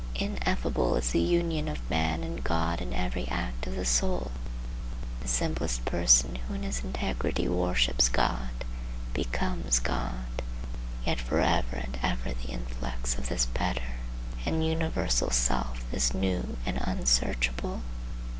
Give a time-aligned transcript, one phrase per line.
[0.15, 4.31] Ineffable is the union of man and God in every act of the soul.
[5.19, 8.49] The simplest person who in his integrity worships God,
[9.13, 10.41] becomes God;
[11.05, 13.99] yet for ever and ever the influx of this better
[14.43, 17.83] and universal self is new and unsearchable.